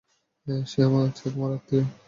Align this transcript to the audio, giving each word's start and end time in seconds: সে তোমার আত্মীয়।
সে 0.67 0.81
তোমার 1.25 1.51
আত্মীয়। 1.55 1.83